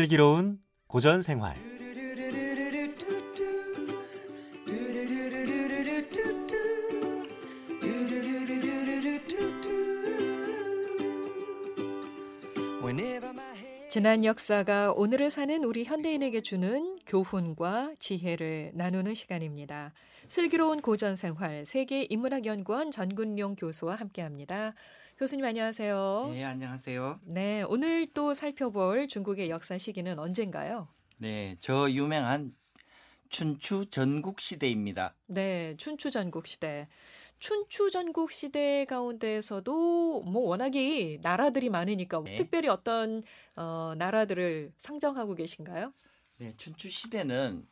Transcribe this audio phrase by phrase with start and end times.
[0.00, 1.54] 슬기로운 고전 생활.
[13.90, 19.92] 지난 역사가 오늘을 사는 우리 현대인에게 주는 교훈과 지혜를 나누는 시간입니다.
[20.28, 24.72] 슬기로운 고전 생활 세계 인문학 연구원 전근용 교수와 함께합니다.
[25.20, 26.30] 교수님 안녕하세요.
[26.32, 27.20] 네, 안녕하세요.
[27.24, 30.88] 네, 오늘 또 살펴볼 중국의 역사 시기는 언젠가요?
[31.18, 32.54] 네, 저 유명한
[33.28, 35.14] 춘추 전국 시대입니다.
[35.26, 36.88] 네, 춘추 전국 시대.
[37.38, 42.36] 춘추 전국 시대 가운데에서도 뭐 워낙에 나라들이 많으니까 네.
[42.36, 43.22] 특별히 어떤
[43.56, 45.92] 어, 나라들을 상정하고 계신가요?
[46.38, 47.66] 네, 춘추 시대는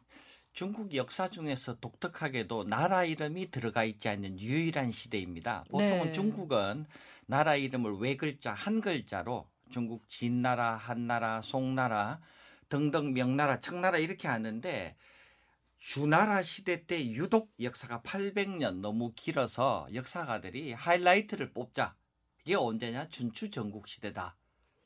[0.53, 5.65] 중국 역사 중에서 독특하게도 나라 이름이 들어가 있지 않는 유일한 시대입니다.
[5.71, 6.13] 보통은 네.
[6.13, 6.85] 중국은
[7.31, 12.23] 나라 이름을 외 글자 한 글자로 중국 진나라, 한나라, 송나라
[12.71, 14.97] 등등 명나라, 청나라 이렇게 하는데
[15.77, 21.95] 주나라 시대 때 유독 역사가 800년 너무 길어서 역사가들이 하이라이트를 뽑자.
[22.47, 23.09] 이게 언제냐?
[23.09, 24.35] 춘추 전국 시대다.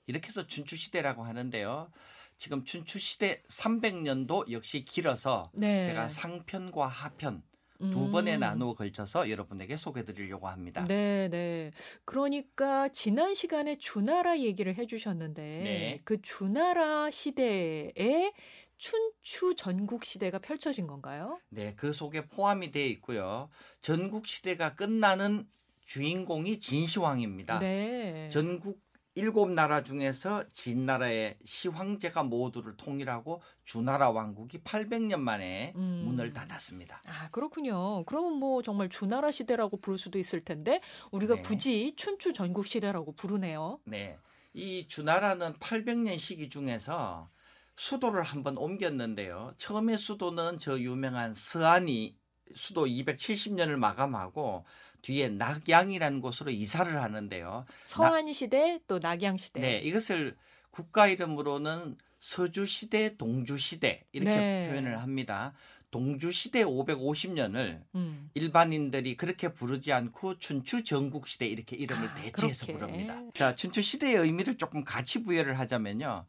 [0.06, 1.92] 이렇게 해서 춘추 시대라고 하는데요.
[2.38, 5.84] 지금 춘추 시대 300년도 역시 길어서 네.
[5.84, 7.44] 제가 상편과 하편
[7.90, 8.40] 두 번에 음.
[8.40, 10.84] 나누어 걸쳐서 여러분에게 소개해 드리려고 합니다.
[10.86, 11.72] 네, 네.
[12.04, 16.00] 그러니까 지난 시간에 주나라 얘기를 해주셨는데 네.
[16.04, 18.32] 그 주나라 시대에
[18.78, 21.38] 춘추 전국 시대가 펼쳐진 건가요?
[21.50, 23.48] 네, 그 속에 포함이 되어 있고요.
[23.80, 25.46] 전국 시대가 끝나는
[25.84, 27.58] 주인공이 진시황입니다.
[27.60, 28.28] 네.
[28.30, 28.80] 전국
[29.14, 36.04] 일곱 나라 중에서 진나라의 시황제가 모두를 통일하고 주나라 왕국이 800년 만에 음.
[36.06, 37.02] 문을 닫았습니다.
[37.06, 38.04] 아, 그렇군요.
[38.04, 40.80] 그러면 뭐 정말 주나라 시대라고 부를 수도 있을 텐데
[41.10, 41.40] 우리가 네.
[41.42, 43.80] 굳이 춘추 전국 시대라고 부르네요.
[43.84, 44.18] 네.
[44.54, 47.30] 이 주나라는 800년 시기 중에서
[47.76, 49.54] 수도를 한번 옮겼는데요.
[49.58, 52.16] 처음에 수도는 저 유명한 서안이
[52.54, 54.64] 수도 270년을 마감하고
[55.02, 57.66] 뒤에 낙양이라는 곳으로 이사를 하는데요.
[57.84, 59.60] 서안 시대 또 낙양 시대.
[59.60, 60.36] 네, 이것을
[60.70, 64.68] 국가 이름으로는 서주 시대, 동주 시대 이렇게 네.
[64.70, 65.52] 표현을 합니다.
[65.90, 68.30] 동주 시대 550년을 음.
[68.32, 72.86] 일반인들이 그렇게 부르지 않고 춘추 전국 시대 이렇게 이름을 아, 대체해서 그렇게.
[72.86, 73.20] 부릅니다.
[73.34, 76.24] 자, 춘추 시대의 의미를 조금 같이 부여를 하자면요.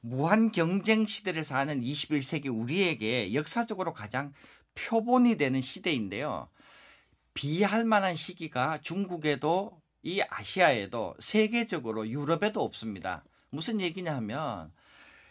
[0.00, 4.32] 무한 경쟁 시대를 사는 21세기 우리에게 역사적으로 가장
[4.74, 6.48] 표본이 되는 시대인데요.
[7.34, 13.24] 비할 만한 시기가 중국에도 이 아시아에도 세계적으로 유럽에도 없습니다.
[13.50, 14.72] 무슨 얘기냐 하면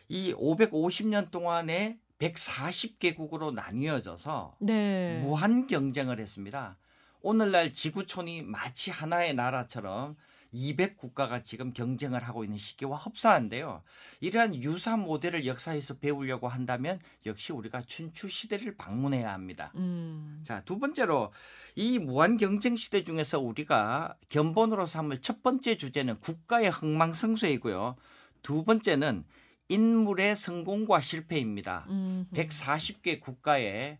[0.09, 5.19] 이 550년 동안에 140개국으로 나뉘어져서 네.
[5.23, 6.77] 무한 경쟁을 했습니다.
[7.21, 10.15] 오늘날 지구촌이 마치 하나의 나라처럼
[10.53, 13.81] 200 국가가 지금 경쟁을 하고 있는 시기와 흡사한데요.
[14.21, 19.73] 이러한 유사 모델을 역사에서 배우려고 한다면 역시 우리가 춘추 시대를 방문해야 합니다.
[19.75, 20.41] 음.
[20.43, 21.33] 자, 두 번째로
[21.75, 27.95] 이 무한 경쟁 시대 중에서 우리가 견본으로 삼을 첫 번째 주제는 국가의 흥망성쇠이고요.
[28.43, 29.25] 두 번째는
[29.69, 31.85] 인물의 성공과 실패입니다.
[31.89, 32.27] 음.
[32.33, 33.97] 140개 국가에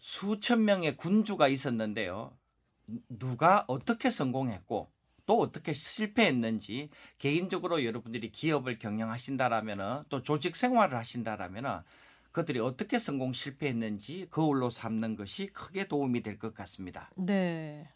[0.00, 2.32] 수천 명의 군주가 있었는데요.
[3.10, 4.90] 누가 어떻게 성공했고
[5.28, 11.84] 또 어떻게 실패했는지 개인적으로 여러분들이 기업을 경영하신다라면 또 조직 생활을 하신다라면
[12.32, 17.10] 그들이 어떻게 성공 실패했는지 거울로 삼는 것이 크게 도움이 될 것 같습니다.
[17.16, 17.86] 네.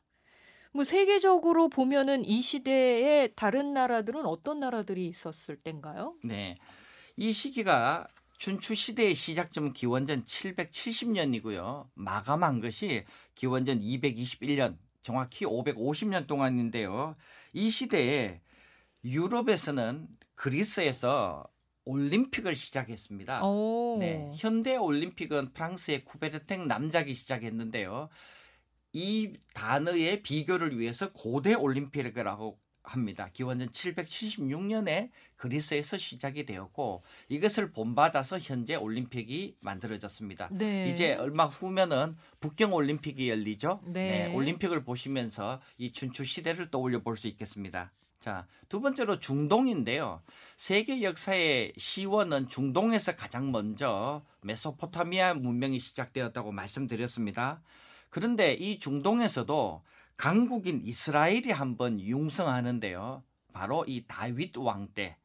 [0.75, 6.17] 뭐 세계적으로 보면은 이 시대에 다른 나라들은 어떤 나라들이 있었을 땐가요?
[6.25, 6.59] 네.
[7.17, 11.89] 이 시기가 춘추 시대의 시작점 기원전 770년이고요.
[11.95, 13.05] 마감한 것이
[13.35, 17.17] 기원전 221년, 정확히 550년 동안인데요.
[17.53, 18.41] 이 시대에
[19.05, 21.45] 유럽에서는 그리스에서
[21.85, 23.45] 올림픽을 시작했습니다.
[23.45, 23.97] 오.
[23.99, 28.09] 네, 현대 올림픽은 프랑스의 쿠베르탱 남작이 시작했는데요.
[28.93, 33.31] 이 단어의 비교를 위해서 고대 올림픽이라고 합니다.
[33.33, 40.51] 기원전 776년에 그리스에서 시작이 되었고 이것을 본받아서 현재 올림픽이 만들어졌습니다.
[40.53, 40.89] 네.
[40.89, 43.81] 이제 얼마 후면은 북경 올림픽이 열리죠.
[43.87, 44.35] 네.
[44.35, 47.93] 올림픽을 보시면서 이 춘추 시대를 떠올려 볼 수 있겠습니다.
[48.19, 50.23] 자, 두 번째로 중동인데요.
[50.57, 57.63] 세계 역사의 시원은 중동에서 가장 먼저 메소포타미아 문명이 시작되었다고 말씀드렸습니다.
[58.11, 59.83] 그런데 이 중동에서도
[60.17, 63.23] 강국인 이스라엘이 한번 융성하는데요.
[63.53, 65.17] 바로 이 다윗 왕 때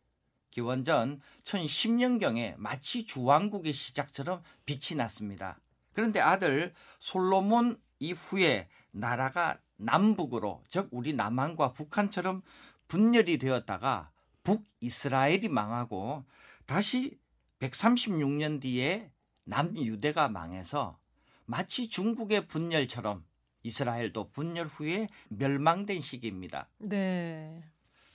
[0.52, 5.60] 기원전 1010년경에 마치 주왕국의 시작처럼 빛이 났습니다.
[5.98, 12.44] 그런데 아들 솔로몬 이후에 나라가 남북으로 즉 우리 남한과 북한처럼
[12.88, 14.12] 분열이 되었다가
[14.44, 16.24] 북이스라엘이 망하고
[16.68, 17.18] 다시
[17.60, 19.10] 136년 뒤에
[19.46, 21.00] 남유대가 망해서
[21.46, 23.26] 마치 중국의 분열처럼
[23.64, 26.68] 이스라엘도 분열 후에 멸망된 시기입니다.
[26.78, 27.64] 네.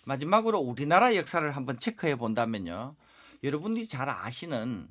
[0.06, 2.94] 마지막으로 우리나라 역사를 한번 체크해 본다면요.
[3.42, 4.88] 여러분들이 잘 아시는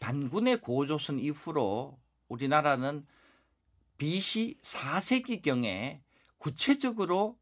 [0.00, 2.01] 단군의 고조선 이후로
[2.32, 3.06] 우리나라는
[3.98, 6.00] BC 4세기경에
[6.38, 7.38] 구체적으로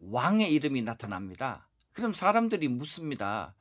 [0.00, 1.68] 왕의 이름이 나타납니다.
[1.92, 3.54] 그럼 사람들이 묻습니다.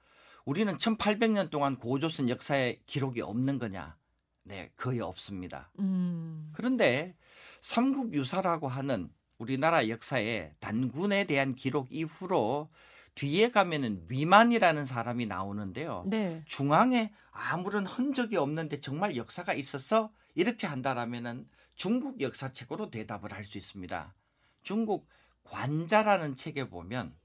[0.45, 3.95] 우리는 1800년 동안 고조선 역사에 기록이 없는 거냐?
[4.43, 5.71] 네, 거의 없습니다.
[5.79, 6.51] 음.
[6.53, 7.15] 그런데
[7.61, 12.69] 삼국유사라고 하는 우리나라 역사에 단군에 대한 기록 이후로
[13.15, 16.03] 뒤에 가면은 위만이라는 사람이 나오는데요.
[16.07, 16.41] 네.
[16.45, 24.13] 중앙에 아무런 흔적이 없는데 정말 역사가 있어서 이렇게 한다라면은 중국 역사책으로 대답을 할 수 있습니다.
[24.61, 25.07] 중국
[25.43, 27.15] 관자라는 책에 보면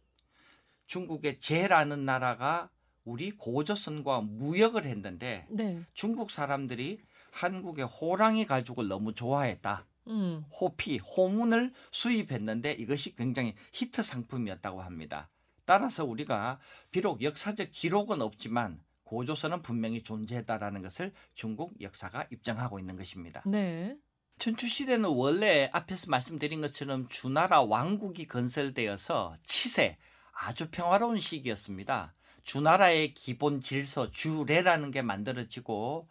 [0.86, 2.70] 중국의 제라는 나라가
[3.04, 5.82] 우리 고조선과 무역을 했는데 네.
[5.94, 7.00] 중국 사람들이
[7.30, 9.86] 한국의 호랑이 가죽을 너무 좋아했다.
[10.08, 10.44] 음.
[10.60, 15.28] 호피, 호문을 수입했는데 이것이 굉장히 히트 상품이었다고 합니다.
[15.64, 16.58] 따라서 우리가
[16.90, 23.42] 비록 역사적 기록은 없지만 고조선은 분명히 존재했다라는 것을 중국 역사가 입증하고 있는 것입니다.
[23.46, 23.96] 네.
[24.38, 29.96] 춘추시대는 원래 앞에서 말씀드린 것처럼 주나라 왕국이 건설되어서 치세
[30.32, 32.14] 아주 평화로운 시기였습니다.
[32.42, 36.06] 주나라의 기본 질서 주례라는 게 만들어지고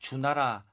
[0.00, 0.64] 주나라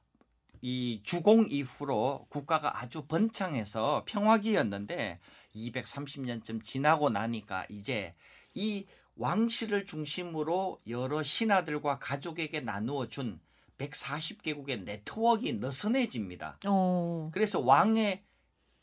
[0.61, 5.19] 이 주공 이후로 국가가 아주 번창해서 평화기였는데
[5.55, 8.15] 230년쯤 지나고 나니까 이제
[8.55, 8.87] 이
[9.19, 13.39] 왕실을 중심으로 여러 신하들과 가족에게 나누어 준
[13.77, 16.59] 140개국의 네트워크가 느슨해집니다.
[16.65, 17.29] 어.
[17.33, 18.23] 그래서 왕의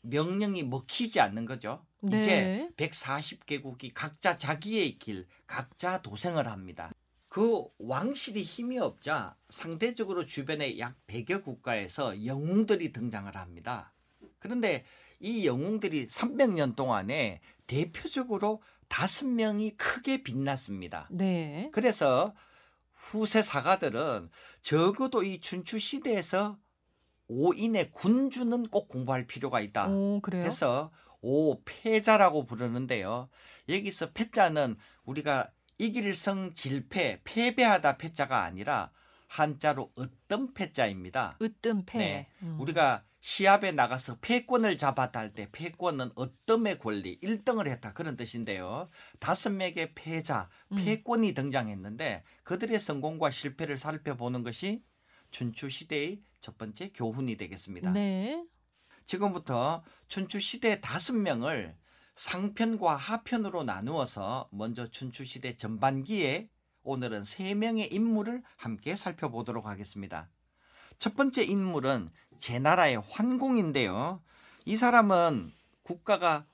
[0.01, 1.83] 명령이 먹히지 않는 거죠.
[2.01, 2.19] 네.
[2.19, 6.93] 이제 140개국이 각자 자기의 길, 각자 도생을 합니다.
[7.27, 13.93] 그 왕실이 힘이 없자 상대적으로 주변의 약 100여 국가에서 영웅들이 등장을 합니다.
[14.39, 14.85] 그런데
[15.19, 21.07] 이 영웅들이 300년 동안에 대표적으로 다섯 명이 크게 빛났습니다.
[21.11, 21.69] 네.
[21.73, 22.33] 그래서
[22.93, 24.29] 후세 사가들은
[24.61, 26.57] 적어도 이 춘추 시대에서
[27.27, 29.87] 오인의 군주는 꼭 공부할 필요가 있다.
[29.87, 30.43] 오, 그래요?
[30.43, 30.91] 해서
[31.21, 33.29] 오패자라고 부르는데요.
[33.69, 38.91] 여기서 패자는 우리가 이길성 질패 패배하다 패자가 아니라
[39.27, 41.37] 한자로 어떤 패자입니다.
[41.41, 41.97] 으뜸 패.
[41.97, 42.27] 네.
[42.41, 42.57] 음.
[42.59, 48.89] 우리가 시합에 나가서 패권을 잡았다 할 때 패권은 어떤의 권리 1등을 했다 그런 뜻인데요.
[49.19, 50.77] 다섯 명의 패자, 음.
[50.77, 54.81] 패권이 등장했는데 그들의 성공과 실패를 살펴보는 것이
[55.29, 57.91] 춘추 시대의 첫 번째 교훈이 되겠습니다.
[57.91, 58.41] 네.
[59.05, 61.75] 지금부터 춘추 시대 다섯 명을
[62.15, 66.49] 상편과 하편으로 나누어서 먼저 춘추 시대 전반기에
[66.83, 70.29] 오늘은 세 명의 인물을 함께 살펴보도록 하겠습니다.
[70.99, 74.21] 첫 번째 인물은 제 나라의 환공인데요.
[74.65, 75.53] 이 사람은
[75.83, 76.45] 국가가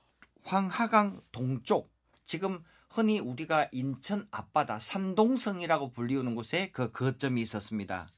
[0.44, 1.90] 황하강 동쪽,
[2.24, 8.08] 지금 흔히 우리가 인천 앞바다 산동성이라고 불리우는 곳에 그 거점이 있었습니다.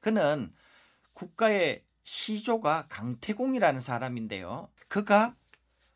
[0.00, 0.52] 그는
[1.14, 4.68] 국가의 시조가 강태공이라는 사람인데요.
[4.88, 5.34] 그가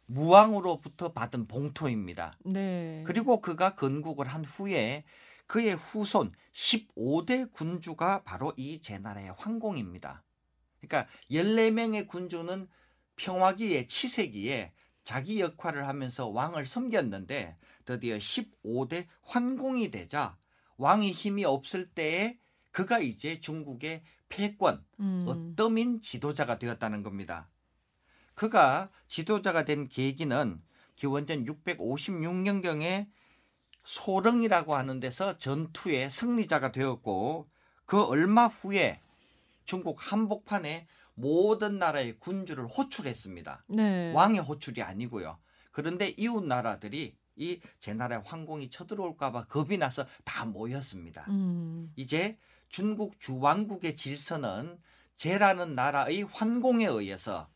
[0.06, 2.36] 무왕으로부터 받은 봉토입니다.
[2.44, 3.04] 네.
[3.06, 5.04] 그리고 그가 건국을 한 후에
[5.50, 10.22] 그의 후손 15대 군주가 바로 이 제나라의 황공입니다.
[10.78, 12.68] 그러니까 14명의 군주는
[13.16, 20.38] 평화기에 치세기에 자기 역할을 하면서 왕을 섬겼는데 드디어 15대 환공이 되자
[20.76, 22.38] 왕이 힘이 없을 때에
[22.70, 25.24] 그가 이제 중국의 패권, 음.
[25.26, 27.50] 어떠민 지도자가 되었다는 겁니다.
[28.34, 30.62] 그가 지도자가 된 계기는
[30.94, 33.08] 기원전 656년경에
[33.84, 37.48] 소릉이라고 하는 데서 전투의 승리자가 되었고
[37.86, 39.00] 그 얼마 후에
[39.64, 43.64] 중국 한복판에 모든 나라의 군주를 호출했습니다.
[43.68, 44.12] 네.
[44.12, 45.38] 왕의 호출이 아니고요.
[45.70, 51.24] 그런데 이웃 나라들이 이 제 나라의 황공이 쳐들어올까봐 겁이 나서 다 모였습니다.
[51.28, 51.90] 음.
[51.96, 54.78] 이제 중국 주왕국의 질서는
[55.16, 57.48] 제라는 나라의 환공에 의해서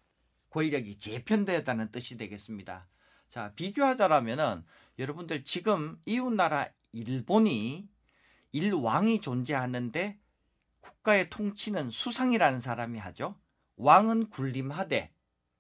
[0.50, 2.88] 권력이 재편되었다는 뜻이 되겠습니다.
[3.28, 4.64] 자, 비교하자라면은
[4.98, 7.88] 여러분들 지금 이웃 나라 일본이
[8.52, 10.20] 일왕이 존재하는데
[10.80, 13.38] 국가의 통치는 수상이라는 사람이 하죠.
[13.76, 15.12] 왕은 군림하되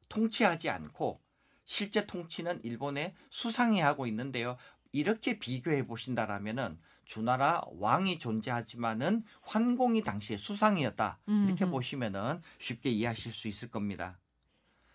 [0.08, 1.20] 통치하지 않고
[1.64, 4.56] 실제 통치는 일본의 수상이 하고 있는데요.
[4.92, 11.18] 이렇게 비교해 보신다라면은 주나라 왕이 존재하지만은 환공이 당시에 수상이었다.
[11.26, 11.72] 이렇게 음흠.
[11.72, 14.18] 보시면은 쉽게 이해하실 수 있을 겁니다.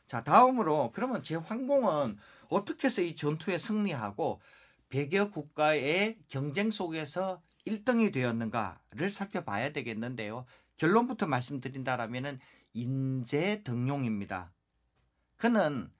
[0.06, 2.18] 자, 다음으로 그러면 제 황공은
[2.50, 4.42] 어떻게 해서 이 전투에 승리하고
[4.90, 10.46] 100여 국가의 경쟁 속에서 1등이 되었는가를 살펴봐야 되겠는데요.
[10.78, 12.40] 결론부터 말씀드린다라면은
[12.74, 14.52] 인재 등용입니다.
[15.38, 15.92] 그는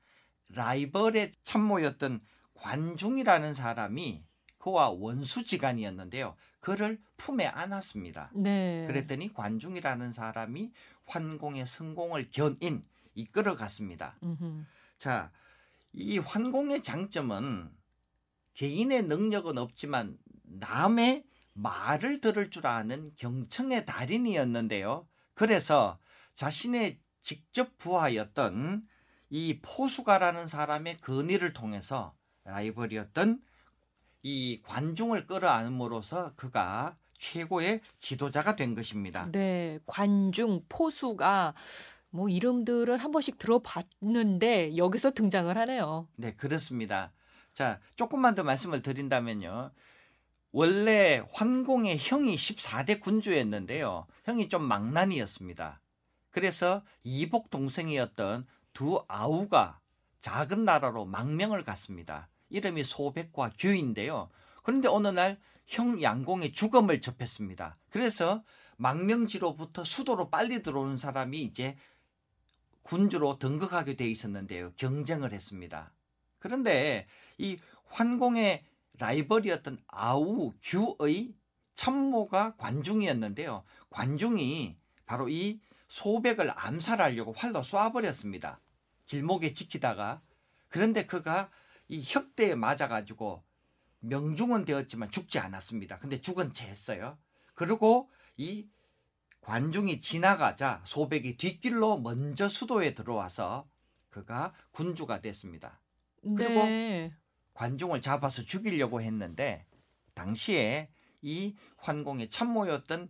[0.50, 2.22] 라이벌의 참모였던
[2.56, 4.24] 관중이라는 사람이
[4.58, 6.36] 그와 원수지간이었는데요.
[6.60, 8.32] 그를 품에 안았습니다.
[8.34, 8.86] 네.
[8.88, 10.72] 그랬더니 관중이라는 사람이
[11.06, 12.84] 환공의 성공을 견인
[13.16, 14.18] 이끌어갔습니다.
[14.24, 14.66] 음흠.
[14.98, 15.32] 자,
[15.94, 17.72] 이 환공의 장점은
[18.54, 25.08] 개인의 능력은 없지만 남의 말을 들을 줄 아는 경청의 달인이었는데요.
[25.34, 26.00] 그래서
[26.34, 28.88] 자신의 직접 부하였던
[29.30, 32.16] 이 포수가라는 사람의 건의를 통해서
[32.46, 33.42] 라이벌이었던
[34.24, 39.30] 이 관중을 끌어안음으로써 그가 최고의 지도자가 된 것입니다.
[39.32, 41.54] 네, 관중, 포수가
[42.10, 46.08] 뭐 이름들을 한 번씩 들어봤는데 여기서 등장을 하네요.
[46.16, 47.12] 네, 그렇습니다.
[47.54, 49.72] 자, 조금만 더 말씀을 드린다면요.
[50.52, 54.08] 원래 환공의 형이 14대 군주였는데요.
[54.26, 55.82] 형이 좀 망난이었습니다.
[56.32, 59.80] 그래서 이복 동생이었던 두 아우가
[60.20, 62.30] 작은 나라로 망명을 갔습니다.
[62.50, 64.30] 이름이 소백과 규인데요.
[64.64, 65.38] 그런데 어느 날
[65.70, 67.78] 형 양공의 죽음을 접했습니다.
[67.92, 68.44] 그래서
[68.78, 71.78] 망명지로부터 수도로 빨리 들어오는 사람이 이제
[72.90, 74.74] 군주로 등극하게 돼 있었는데요.
[74.76, 75.92] 경쟁을 했습니다.
[76.40, 77.06] 그런데
[77.38, 78.66] 이 환공의
[78.98, 81.36] 라이벌이었던 아우 규의
[81.76, 83.64] 참모가 관중이었는데요.
[83.92, 88.58] 관중이 바로 이 소백을 암살하려고 활로 쏴버렸습니다.
[89.06, 90.24] 길목에 지키다가
[90.68, 91.52] 그런데 그가
[91.90, 93.44] 이 혁대에 맞아가지고
[94.00, 96.00] 명중은 되었지만 죽지 않았습니다.
[96.00, 97.20] 근데 죽은 채 했어요.
[97.54, 98.68] 그리고 이
[99.42, 103.68] 관중이 지나가자 소백이 뒷길로 먼저 수도에 들어와서
[104.10, 105.80] 그가 군주가 됐습니다.
[106.22, 107.14] 그리고 네.
[107.54, 109.66] 관중을 잡아서 죽이려고 했는데
[110.14, 110.90] 당시에
[111.22, 113.10] 이 환공의 참모였던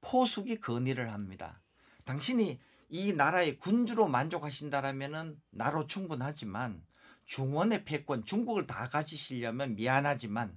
[0.00, 1.60] 포숙이 건의를 합니다.
[2.04, 6.84] 당신이 이 나라의 군주로 만족하신다라면은 나로 충분하지만
[7.24, 10.56] 중원의 패권 중국을 다 가지시려면 미안하지만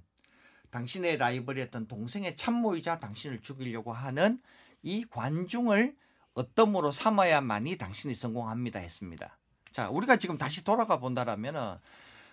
[0.70, 4.40] 당신의 라이벌이었던 동생의 참모이자 당신을 죽이려고 하는
[4.82, 5.96] 이 관중을
[6.34, 9.38] 어떠므로 삼아야만이 당신이 성공합니다 했습니다.
[9.72, 11.76] 자, 우리가 지금 다시 돌아가 본다라면은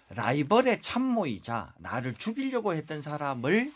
[0.10, 3.74] 라이벌의 참모이자 나를 죽이려고 했던 사람을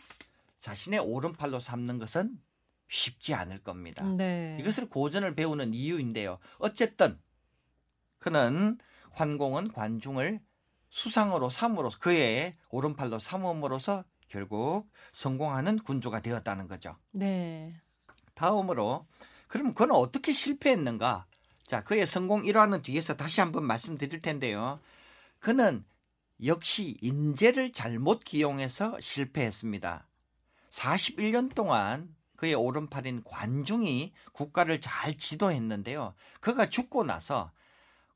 [0.60, 2.40] 자신의 오른팔로 삼는 것은
[2.88, 4.04] 쉽지 않을 겁니다.
[4.04, 4.58] 네.
[4.60, 6.40] 이것을 고전을 배우는 이유인데요.
[6.60, 7.20] 어쨌든
[8.20, 8.78] 그는
[9.12, 10.40] 환공은 관중을
[10.90, 16.98] 수상으로 삼으로써 그의 오른팔로 삼음으로써 결국 성공하는 군주가 되었다는 거죠.
[17.12, 17.74] 네.
[18.34, 19.06] 다음으로
[19.48, 21.26] 그럼 그는 어떻게 실패했는가?
[21.66, 24.80] 자, 그의 성공 일화는 뒤에서 다시 한번 말씀드릴 텐데요.
[25.40, 25.84] 그는
[26.44, 30.08] 역시 인재를 잘못 기용해서 실패했습니다.
[30.70, 36.16] 41년 동안 그의 오른팔인 관중이 국가를 잘 지도했는데요.
[36.40, 37.52] 그가 죽고 나서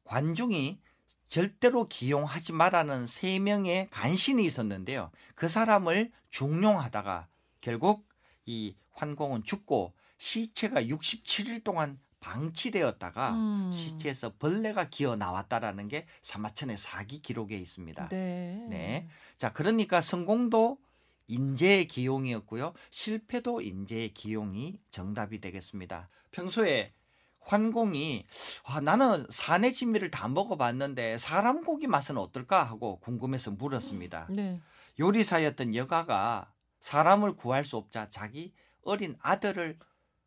[0.06, 0.80] 관중이
[1.28, 5.12] 절대로 기용하지 말라는 세 명의 간신이 있었는데요.
[5.36, 7.28] 그 사람을 중용하다가
[7.62, 8.08] 결국
[8.46, 13.72] 이 환공은 죽고 시체가 67일 동안 방치되었다가 음.
[13.72, 18.10] 시체에서 벌레가 기어 나왔다라는 게 사마천의 사기 기록에 있습니다.
[18.10, 18.66] 네.
[18.70, 19.08] 네.
[19.38, 20.80] 자, 그러니까 성공도
[21.28, 22.74] 인재의 기용이었고요.
[22.90, 26.10] 실패도 인재의 기용이 정답이 되겠습니다.
[26.32, 26.94] 평소에
[27.40, 28.26] 환공이
[28.66, 34.28] 아, 나는 산의 진미를 다 먹어봤는데 사람 고기 맛은 어떨까 하고 궁금해서 물었습니다.
[34.32, 34.60] 네.
[35.00, 38.52] 요리사였던 여가가 사람을 구할 수 없자 자기
[38.84, 39.78] 어린 아들을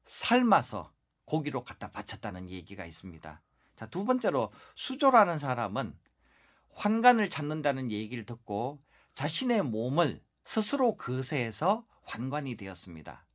[0.08, 0.90] 삶아서
[1.26, 3.42] 고기로 갖다 바쳤다는 얘기가 있습니다.
[3.76, 5.94] 자, 두 번째로 수조라는 사람은
[6.70, 8.80] 환관을 찾는다는 얘기를 듣고
[9.12, 13.26] 자신의 몸을 스스로 거세해서 환관이 되었습니다.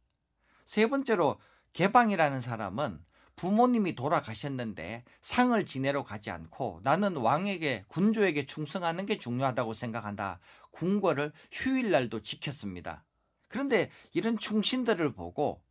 [0.66, 1.40] 세 번째로
[1.74, 10.40] 개방이라는 사람은 부모님이 돌아가셨는데 상을 지내러 가지 않고 나는 왕에게 군주에게 충성하는 게 중요하다고 생각한다.
[10.72, 13.04] 궁궐을 휴일날도 지켰습니다.
[13.48, 15.62] 그런데 이런 충신들을 보고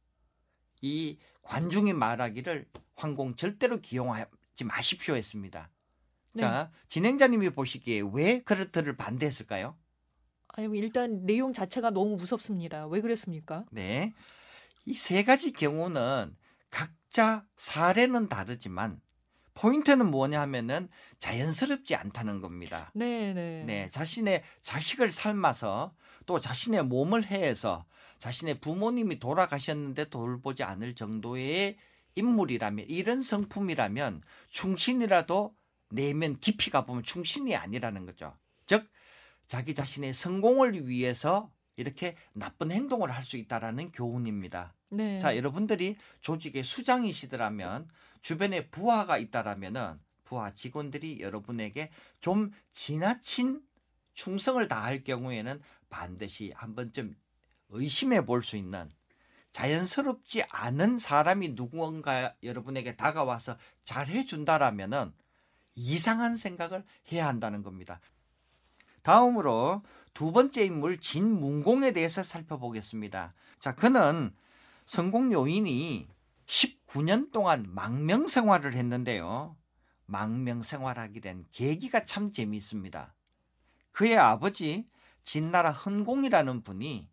[0.82, 5.70] 이 관중이 말하기를 황공 절대로 기용하지 마십시오 했습니다.
[6.36, 9.76] 자, 진행자님이 보시기에 왜 그렇들을 반대했을까요?
[10.48, 12.86] 아유, 일단 내용 자체가 너무 무섭습니다.
[12.86, 13.64] 왜 그랬습니까?
[13.70, 14.12] 네.
[14.84, 16.36] 이 세 가지 경우는
[16.70, 19.00] 각자 사례는 다르지만
[19.54, 22.90] 포인트는 뭐냐 하면은 자연스럽지 않다는 겁니다.
[22.94, 23.62] 네, 네.
[23.64, 25.94] 네, 자신의 자식을 삶아서
[26.26, 27.84] 또 자신의 몸을 해해서
[28.22, 31.76] 자신의 부모님이 돌아가셨는데 돌보지 않을 정도의
[32.14, 35.56] 인물이라면 이런 성품이라면 충신이라도
[35.90, 38.38] 내면 깊이 가보면 충신이 아니라는 거죠.
[38.64, 38.88] 즉
[39.48, 44.72] 자기 자신의 성공을 위해서 이렇게 나쁜 행동을 할 수 있다라는 교훈입니다.
[44.90, 45.18] 네.
[45.18, 47.88] 자, 여러분들이 조직의 수장이시더라면
[48.20, 53.62] 주변에 부하가 있다라면은 부하 직원들이 여러분에게 좀 지나친
[54.12, 55.60] 충성을 다할 경우에는
[55.90, 57.16] 반드시 한 번쯤
[57.72, 58.90] 의심해 볼 수 있는
[59.52, 65.12] 자연스럽지 않은 사람이 누군가 여러분에게 다가와서 잘해 준다라면은
[65.74, 68.00] 이상한 생각을 해야 한다는 겁니다.
[69.02, 69.82] 다음으로
[70.14, 73.34] 두 번째 인물 진문공에 대해서 살펴보겠습니다.
[73.58, 74.34] 자, 그는
[74.86, 76.08] 성공 요인이
[76.46, 79.56] 19년 동안 망명 생활을 했는데요.
[80.06, 83.14] 망명 생활하게 된 계기가 참 재미있습니다.
[83.92, 84.86] 그의 아버지
[85.24, 87.11] 진나라 헌공이라는 분이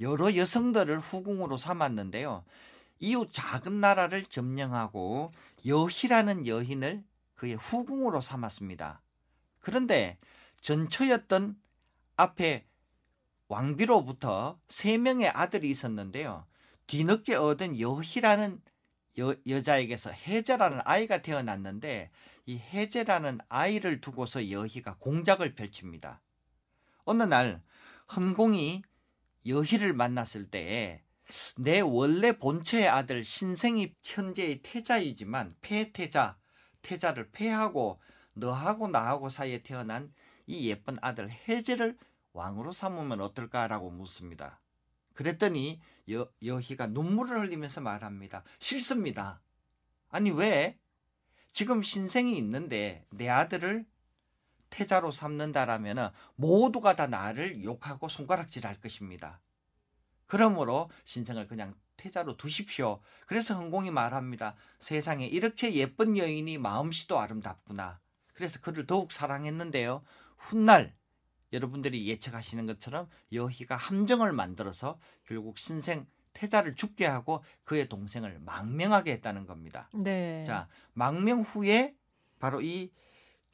[0.00, 2.44] 여러 여성들을 후궁으로 삼았는데요.
[2.98, 5.30] 이후 작은 나라를 점령하고
[5.66, 9.02] 여희라는 여인을 그의 후궁으로 삼았습니다.
[9.60, 10.18] 그런데
[10.60, 11.56] 전처였던
[12.16, 12.66] 앞에
[13.48, 16.46] 왕비로부터 세 명의 아들이 있었는데요.
[16.86, 18.60] 뒤늦게 얻은 여희라는
[19.18, 22.10] 여, 여자에게서 해제라는 아이가 태어났는데
[22.46, 26.20] 이 해제라는 아이를 두고서 여희가 공작을 펼칩니다.
[27.04, 27.62] 어느 날
[28.14, 28.82] 헌공이
[29.46, 31.02] 여희를 만났을 때에
[31.56, 36.38] 내 원래 본처의 아들 신생이 현재의 태자이지만 폐태자,
[36.82, 38.00] 태자를 폐하고
[38.34, 40.12] 너하고 나하고 사이에 태어난
[40.46, 41.96] 이 예쁜 아들 해제를
[42.32, 44.60] 왕으로 삼으면 어떨까라고 묻습니다.
[45.14, 48.44] 그랬더니 여, 여희가 눈물을 흘리면서 말합니다.
[48.60, 49.40] 싫습니다.
[50.08, 50.78] 아니 왜?
[51.52, 53.86] 지금 신생이 있는데 내 아들을
[54.76, 59.40] 태자로 삼는다라면 모두가 다 나를 욕하고 손가락질할 것입니다.
[60.26, 63.00] 그러므로 신생을 그냥 태자로 두십시오.
[63.26, 64.54] 그래서 흥공이 말합니다.
[64.78, 68.00] 세상에 이렇게 예쁜 여인이 마음씨도 아름답구나.
[68.34, 70.02] 그래서 그를 더욱 사랑했는데요.
[70.36, 70.94] 훗날
[71.54, 79.46] 여러분들이 예측하시는 것처럼 여희가 함정을 만들어서 결국 신생 태자를 죽게 하고 그의 동생을 망명하게 했다는
[79.46, 79.88] 겁니다.
[79.94, 80.44] 네.
[80.44, 81.96] 자, 망명 후에
[82.38, 82.92] 바로 이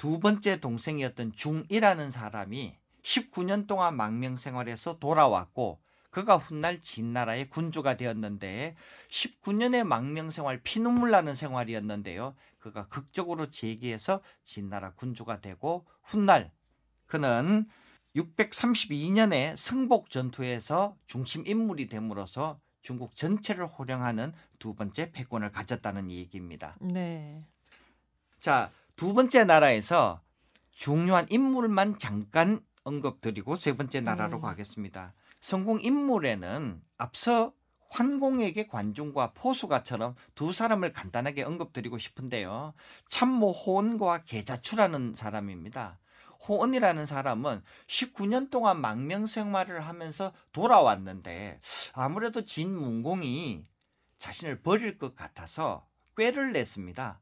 [0.02, 8.74] 두 번째 동생이었던 중이라는 사람이 19년 동안 망명 생활에서 돌아왔고 그가 훗날 진나라의 군주가 되었는데
[9.08, 12.34] 19년의 망명 생활 피눈물 나는 생활이었는데요.
[12.58, 16.50] 그가 극적으로 재기해서 진나라 군주가 되고 훗날
[17.06, 17.68] 그는
[18.16, 26.76] 632년에 승복 전투에서 중심 인물이 됨으로써 중국 전체를 호령하는 두 번째 패권을 가졌다는 얘기입니다.
[26.80, 27.44] 네.
[28.40, 30.20] 자, 두 번째 나라에서
[30.70, 34.42] 중요한 인물만 잠깐 언급드리고 세 번째 나라로 네.
[34.42, 35.14] 가겠습니다.
[35.40, 37.52] 성공 인물에는 앞서
[37.90, 42.72] 환공에게 관중과 포수가처럼 두 사람을 간단하게 언급드리고 싶은데요.
[43.08, 45.98] 참모 호은과 계자추라는 사람입니다.
[46.48, 51.60] 호은이라는 사람은 19년 동안 망명 생활을 하면서 돌아왔는데
[51.92, 53.66] 아무래도 진문공이
[54.18, 57.20] 자신을 버릴 것 같아서 꾀를 냈습니다.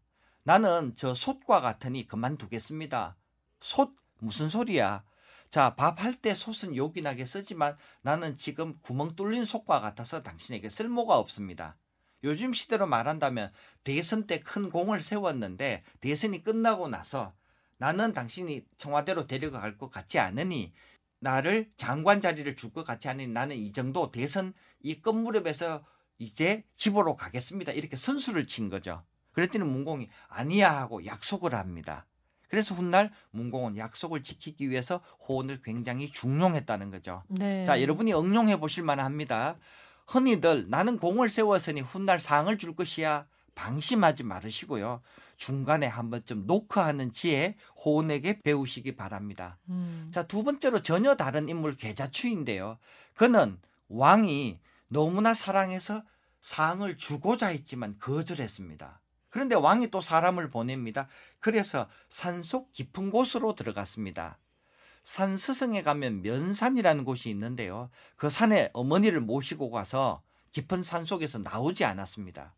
[0.51, 3.17] 나는 저 솥과 같으니 그만두겠습니다.
[3.61, 5.05] 솥 무슨 소리야?
[5.49, 11.77] 자, 밥할 때 솥은 요긴하게 쓰지만 나는 지금 구멍 뚫린 솥과 같아서 당신에게 쓸모가 없습니다.
[12.25, 13.53] 요즘 시대로 말한다면
[13.85, 17.33] 대선 때 큰 공을 세웠는데 대선이 끝나고 나서
[17.79, 20.73] 나는 당신이 청와대로 데려갈 것 같지 않으니
[21.21, 25.85] 나를 장관 자리를 줄 것 같지 않으니 나는 이 정도 대선 이 끝무렵에서
[26.19, 27.71] 이제 집으로 가겠습니다.
[27.71, 29.05] 이렇게 선수를 친 거죠.
[29.41, 32.07] 그랬더니 문공이 아니야 하고 약속을 합니다.
[32.49, 37.23] 그래서 훗날 문공은 약속을 지키기 위해서 호언을 굉장히 중용했다는 거죠.
[37.29, 37.65] 네.
[37.65, 39.57] 자, 여러분이 응용해 보실 만합니다.
[40.07, 43.27] 흔히들 나는 공을 세웠으니 훗날 상을 줄 것이야.
[43.55, 45.01] 방심하지 말으시고요.
[45.37, 49.59] 중간에 한 번쯤 노크하는 지혜 호은에게 배우시기 바랍니다.
[49.69, 50.09] 음.
[50.13, 52.79] 자, 두 번째로 전혀 다른 인물 계자추인데요.
[53.15, 56.03] 그는 왕이 너무나 사랑해서
[56.41, 59.00] 상을 주고자 했지만 거절했습니다.
[59.31, 61.09] 그런데 왕이 또 사람을 보냅니다.
[61.39, 64.39] 그래서 산속 깊은 곳으로 들어갔습니다.
[65.03, 67.91] 산스성에 가면 면산이라는 곳이 있는데요.
[68.17, 72.55] 그 산에 어머니를 모시고 가서 깊은 산 속에서 나오지 않았습니다.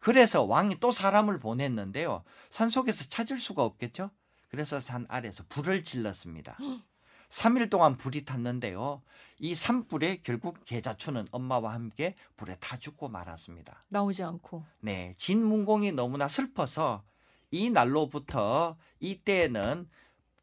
[0.00, 2.24] 그래서 왕이 또 사람을 보냈는데요.
[2.50, 4.10] 산 속에서 찾을 수가 없겠죠?
[4.48, 6.56] 그래서 산 아래에서 불을 질렀습니다.
[7.34, 9.02] 3일 동안 불이 탔는데요.
[9.40, 13.84] 이 산불에 결국 계자추는 엄마와 함께 불에 타 죽고 말았습니다.
[13.88, 14.64] 나오지 않고.
[14.80, 17.02] 네, 진문공이 너무나 슬퍼서
[17.50, 19.88] 이 날로부터 이때에는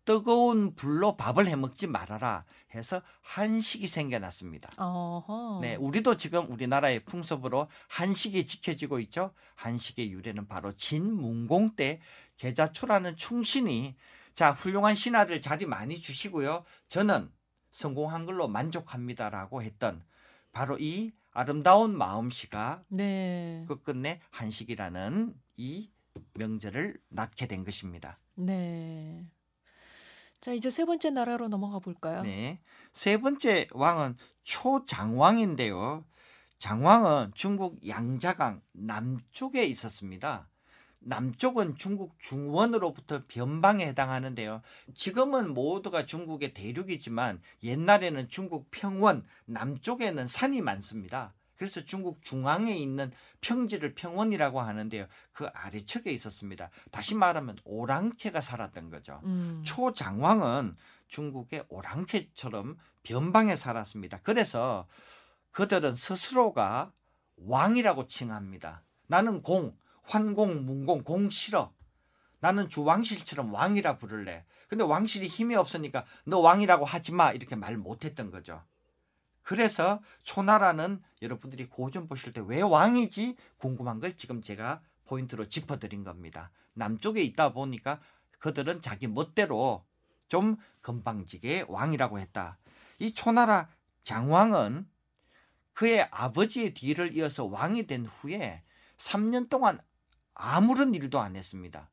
[0.04, 2.43] 뜨거운 불로 밥을 해 먹지 말아라
[2.75, 4.71] 해서 한식이 생겨났습니다.
[4.77, 5.60] 어허.
[5.62, 9.32] 네, 우리도 지금 우리나라의 풍습으로 한식이 지켜지고 있죠.
[9.56, 12.01] 한식의 유래는 바로 진문공 때
[12.36, 13.95] 계자초라는 충신이
[14.34, 16.63] 자, 훌륭한 신하들 자리 많이 주시고요.
[16.88, 17.32] 저는
[17.72, 20.04] 성공한 걸로 만족합니다라고 했던
[20.52, 23.65] 바로 이 아름다운 마음씨가 네.
[23.67, 25.89] 끝끝내 한식이라는 이
[26.34, 28.20] 명절을 낳게 된 것입니다.
[28.36, 29.26] 네.
[30.41, 32.24] 자, 이제 세 번째 나라로 넘어가 볼까요?
[32.24, 32.60] 네.
[32.91, 36.04] 세 번째 왕은 초장왕인데요.
[36.58, 40.50] 장왕은 중국 양자강 남쪽에 있었습니다.
[41.02, 44.62] 남쪽은 중국 중원으로부터 변방에 해당하는데요.
[44.96, 51.34] 지금은 모두가 중국의 대륙이지만 옛날에는 중국 평원 남쪽에는 산이 많습니다.
[51.58, 53.12] 그래서 중국 중앙에 있는
[53.42, 55.06] 평지를 평원이라고 하는데요.
[55.32, 56.72] 그 아래쪽에 있었습니다.
[56.90, 59.22] 다시 말하면 오랑캐가 살았던 거죠.
[59.26, 59.62] 음.
[59.64, 60.76] 초장왕은
[61.08, 64.22] 중국의 오랑캐처럼 변방에 살았습니다.
[64.24, 64.88] 그래서
[65.52, 66.92] 그들은 스스로가
[67.38, 68.84] 왕이라고 칭합니다.
[69.08, 69.78] 나는 공,
[70.12, 71.74] 환공, 문공, 공 싫어.
[72.41, 74.45] 나는 주 왕실처럼 왕이라 부를래.
[74.67, 77.32] 근데 왕실이 힘이 없으니까 너 왕이라고 하지 마.
[77.32, 78.62] 이렇게 말 못했던 거죠.
[79.41, 86.52] 그래서 초나라는 여러분들이 고전 보실 때 왜 왕이지 궁금한 걸 지금 제가 포인트로 짚어드린 겁니다.
[86.74, 88.02] 남쪽에 있다 보니까
[88.39, 89.86] 그들은 자기 멋대로
[90.28, 92.58] 좀 건방지게 왕이라고 했다.
[93.00, 93.69] 이 초나라
[94.04, 94.89] 장왕은
[95.71, 98.63] 그의 아버지의 뒤를 이어서 왕이 된 후에
[98.97, 99.80] 3년 동안
[100.41, 101.91] 아무런 일도 안 했습니다.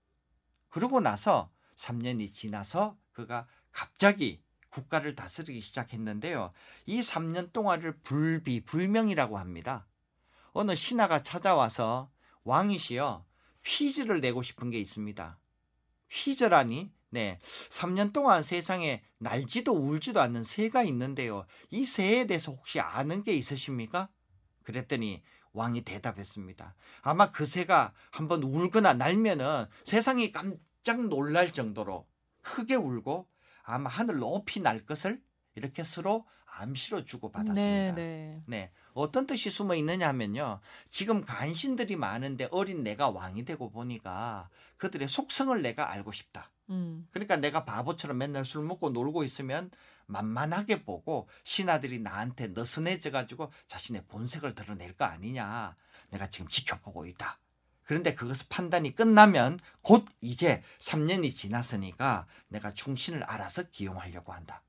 [0.70, 6.52] 그러고 나서 3년이 지나서 그가 갑자기 국가를 다스리기 시작했는데요.
[6.86, 9.86] 이 3년 동안을 불비, 불명이라고 합니다.
[10.52, 12.10] 어느 신하가 찾아와서
[12.44, 13.24] 왕이시여
[13.64, 15.38] 퀴즈를 내고 싶은 게 있습니다.
[16.10, 16.90] 퀴즈라니?
[17.10, 17.38] 네.
[17.70, 21.46] 3년 동안 세상에 날지도 울지도 않는 새가 있는데요.
[21.70, 24.08] 이 새에 대해서 혹시 아는 게 있으십니까?
[24.68, 25.22] 그랬더니
[25.54, 26.74] 왕이 대답했습니다.
[27.00, 32.06] 아마 그 새가 한번 울거나 날면은 세상이 깜짝 놀랄 정도로
[32.42, 33.26] 크게 울고
[33.62, 35.22] 아마 하늘 높이 날 것을
[35.54, 37.62] 이렇게 서로 암시로 주고받았습니다.
[37.62, 38.42] 네, 네.
[38.46, 38.70] 네.
[38.92, 40.60] 어떤 뜻이 숨어 있느냐 하면요.
[40.90, 46.50] 지금 간신들이 많은데 어린 내가 왕이 되고 보니까 그들의 속성을 내가 알고 싶다.
[46.68, 47.08] 음.
[47.10, 49.70] 그러니까 내가 바보처럼 맨날 술 먹고 놀고 있으면
[50.08, 55.76] 만만하게 보고 신하들이 나한테 느슨해져 가지고 자신의 본색을 드러낼 거 아니냐.
[56.10, 57.38] 내가 지금 지켜보고 있다.
[57.84, 64.62] 그런데 그것을 판단이 끝나면 곧 이제 3년이 지났으니까 내가 충신을 알아서 기용하려고 한다.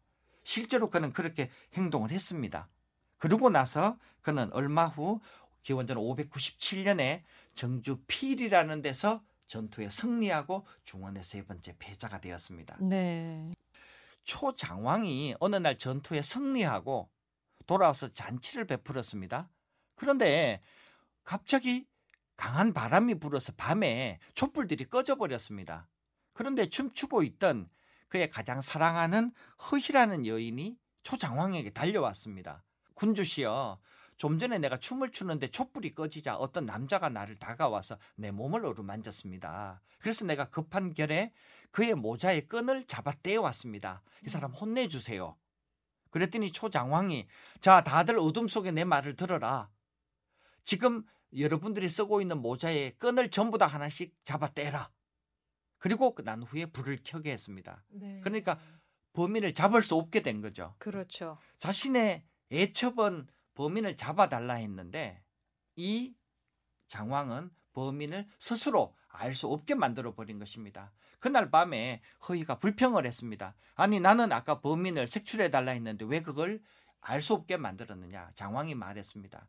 [0.43, 2.69] 실제로 그는 그렇게 행동을 했습니다.
[3.17, 5.19] 그러고 나서 그는 얼마 후
[5.63, 7.23] 기원전 597년에
[7.55, 12.77] 정주 필이라는 데서 전투에 승리하고 중원의 세 번째 패자가 되었습니다.
[12.79, 13.51] 네.
[14.29, 17.09] 초장왕이 어느 날 전투에 승리하고
[17.65, 19.49] 돌아와서 잔치를 베풀었습니다.
[19.95, 20.61] 그런데
[21.23, 21.87] 갑자기
[22.37, 25.89] 강한 바람이 불어서 밤에 촛불들이 꺼져 버렸습니다.
[26.33, 27.69] 그런데 춤추고 있던
[28.07, 29.33] 그의 가장 사랑하는
[29.71, 32.63] 허희라는 여인이 초장왕에게 달려왔습니다.
[32.93, 33.79] 군주시여,
[34.19, 39.81] 좀 전에 내가 춤을 추는데 촛불이 꺼지자 어떤 남자가 나를 다가와서 내 몸을 어루만졌습니다.
[39.97, 41.31] 그래서 내가 급한 결에
[41.71, 44.03] 그의 모자의 끈을 잡아 떼어왔습니다.
[44.25, 45.37] 이 사람 혼내주세요.
[46.09, 47.27] 그랬더니 초장왕이
[47.61, 49.69] 자 다들 어둠 속에 내 말을 들어라.
[50.65, 51.05] 지금
[51.37, 54.91] 여러분들이 쓰고 있는 모자의 끈을 전부 다 하나씩 잡아 떼라.
[55.77, 57.85] 그리고 난 후에 불을 켜게 했습니다.
[57.87, 58.19] 네.
[58.21, 58.59] 그러니까
[59.13, 60.75] 범인을 잡을 수 없게 된 거죠.
[60.77, 61.37] 그렇죠.
[61.55, 63.27] 자신의 애첩은
[63.59, 65.21] 범인을 잡아달라 했는데
[65.75, 66.15] 이
[66.87, 70.93] 장왕은 범인을 스스로 알 수 없게 만들어 버린 것입니다.
[71.19, 73.55] 그날 밤에 허희가 불평을 했습니다.
[73.75, 76.61] 아니 나는 아까 범인을 색출해 달라 했는데 왜 그걸
[77.01, 78.31] 알 수 없게 만들었느냐?
[78.33, 79.45] 장왕이 말했습니다.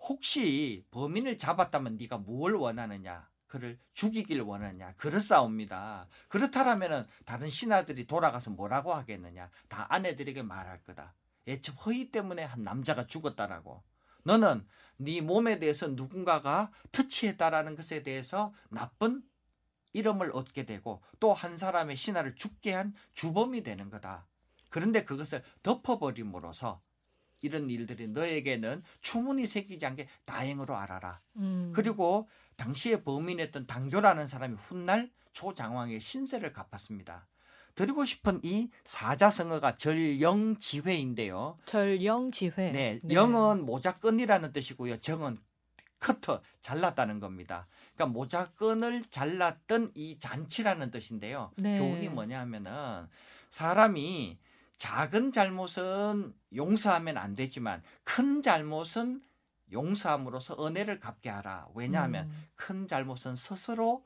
[0.00, 3.28] 혹시 범인을 잡았다면 네가 무엇을 원하느냐?
[3.46, 4.94] 그를 죽이길 원하느냐?
[4.96, 6.08] 그렇사옵니다.
[6.28, 9.50] 그렇다라면은 다른 신하들이 돌아가서 뭐라고 하겠느냐?
[9.68, 11.14] 다 아내들에게 말할 거다.
[11.48, 13.82] 애첩 허위 때문에 한 남자가 죽었다라고.
[14.24, 14.66] 너는
[14.98, 19.22] 네 몸에 대해서 누군가가 터치했다라는 것에 대해서 나쁜
[19.92, 24.26] 이름을 얻게 되고 또 한 사람의 신하를 죽게 한 주범이 되는 거다.
[24.68, 26.82] 그런데 그것을 덮어버림으로써
[27.40, 31.20] 이런 일들이 너에게는 추문이 새기지 않게 다행으로 알아라.
[31.36, 31.72] 음.
[31.74, 37.26] 그리고 당시에 범인했던 당교라는 사람이 훗날 초장왕의 신세를 갚았습니다.
[37.76, 41.58] 드리고 싶은 이 사자성어가 절영지회인데요.
[41.66, 42.72] 절영지회.
[42.72, 44.96] 네, 영은 모자끈이라는 뜻이고요.
[44.98, 45.38] 정은
[46.00, 47.66] 커터 잘랐다는 겁니다.
[47.94, 51.52] 그러니까 모자끈을 잘랐던 이 잔치라는 뜻인데요.
[51.56, 51.78] 네.
[51.78, 53.08] 교훈이 뭐냐면은
[53.50, 54.38] 사람이
[54.78, 59.22] 작은 잘못은 용서하면 안 되지만 큰 잘못은
[59.72, 61.68] 용서함으로써 은혜를 갚게 하라.
[61.74, 62.44] 왜냐하면 음.
[62.54, 64.04] 큰 잘못은 스스로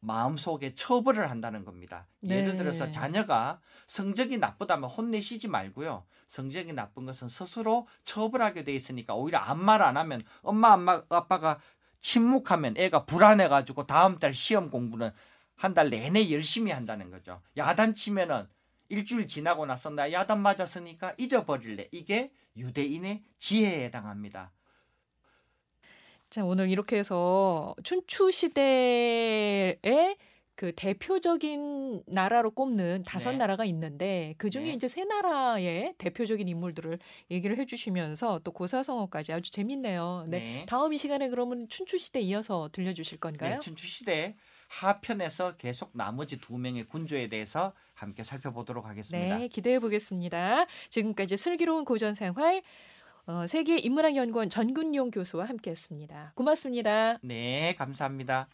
[0.00, 2.06] 마음속에 처벌을 한다는 겁니다.
[2.24, 2.56] 예를 네.
[2.56, 6.04] 들어서 자녀가 성적이 나쁘다면 혼내시지 말고요.
[6.26, 11.60] 성적이 나쁜 것은 스스로 처벌하게 돼 있으니까 오히려 아무 말 안 하면 엄마, 엄마, 아빠가
[12.00, 15.10] 침묵하면 애가 불안해 가지고 다음 달 시험 공부는
[15.56, 17.42] 한 달 내내 열심히 한다는 거죠.
[17.58, 18.46] 야단 치면은
[18.88, 21.88] 일주일 지나고 나서 나 야단 맞았으니까 잊어버릴래.
[21.92, 24.50] 이게 유대인의 지혜에 해당합니다.
[26.30, 29.76] 자, 오늘 이렇게 해서 춘추 시대의
[30.54, 33.38] 그 대표적인 나라로 꼽는 다섯 네.
[33.38, 34.72] 나라가 있는데 그 중에 네.
[34.74, 36.98] 이제 세 나라의 대표적인 인물들을
[37.32, 40.26] 얘기를 해주시면서 또 고사성어까지 아주 재밌네요.
[40.28, 40.38] 네.
[40.38, 40.66] 네.
[40.66, 43.54] 다음 이 시간에 그러면 춘추 시대 이어서 들려주실 건가요?
[43.54, 44.36] 네, 춘추시대
[44.68, 49.38] 하편에서 계속 나머지 두 명의 군주에 대해서 함께 살펴보도록 하겠습니다.
[49.38, 50.66] 네, 기대해 보겠습니다.
[50.90, 52.62] 지금까지 슬기로운 고전 생활
[53.26, 56.32] 어, 세계 인문학 연구원 전근용 교수와 함께했습니다.
[56.34, 57.18] 고맙습니다.
[57.22, 58.48] 네, 감사합니다.